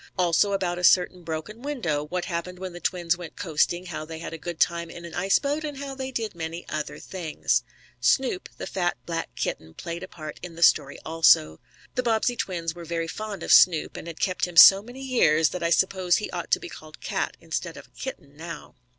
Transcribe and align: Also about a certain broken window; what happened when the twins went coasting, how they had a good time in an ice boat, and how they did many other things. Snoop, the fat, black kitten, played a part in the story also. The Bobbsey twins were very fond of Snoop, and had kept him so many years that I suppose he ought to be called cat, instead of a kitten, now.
Also 0.17 0.53
about 0.53 0.79
a 0.79 0.83
certain 0.83 1.21
broken 1.21 1.61
window; 1.61 2.05
what 2.07 2.25
happened 2.25 2.57
when 2.57 2.73
the 2.73 2.79
twins 2.79 3.15
went 3.17 3.35
coasting, 3.35 3.85
how 3.85 4.03
they 4.03 4.17
had 4.17 4.33
a 4.33 4.37
good 4.39 4.59
time 4.59 4.89
in 4.89 5.05
an 5.05 5.13
ice 5.13 5.37
boat, 5.37 5.63
and 5.63 5.77
how 5.77 5.93
they 5.93 6.09
did 6.09 6.33
many 6.33 6.65
other 6.69 6.97
things. 6.97 7.61
Snoop, 7.99 8.49
the 8.57 8.65
fat, 8.65 8.97
black 9.05 9.29
kitten, 9.35 9.75
played 9.75 10.01
a 10.01 10.07
part 10.07 10.39
in 10.41 10.55
the 10.55 10.63
story 10.63 10.97
also. 11.05 11.59
The 11.93 12.01
Bobbsey 12.01 12.35
twins 12.35 12.73
were 12.73 12.83
very 12.83 13.07
fond 13.07 13.43
of 13.43 13.53
Snoop, 13.53 13.95
and 13.95 14.07
had 14.07 14.19
kept 14.19 14.47
him 14.47 14.57
so 14.57 14.81
many 14.81 15.03
years 15.03 15.49
that 15.49 15.61
I 15.61 15.69
suppose 15.69 16.17
he 16.17 16.31
ought 16.31 16.49
to 16.49 16.59
be 16.59 16.67
called 16.67 16.99
cat, 17.01 17.37
instead 17.39 17.77
of 17.77 17.85
a 17.85 17.91
kitten, 17.91 18.35
now. 18.35 18.73